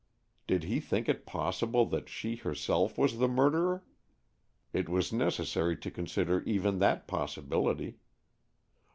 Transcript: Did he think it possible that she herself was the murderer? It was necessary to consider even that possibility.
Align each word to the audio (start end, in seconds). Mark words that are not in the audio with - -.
Did 0.47 0.63
he 0.63 0.79
think 0.79 1.07
it 1.07 1.27
possible 1.27 1.85
that 1.85 2.09
she 2.09 2.37
herself 2.37 2.97
was 2.97 3.19
the 3.19 3.27
murderer? 3.27 3.85
It 4.73 4.89
was 4.89 5.13
necessary 5.13 5.77
to 5.77 5.91
consider 5.91 6.41
even 6.41 6.79
that 6.79 7.05
possibility. 7.07 7.99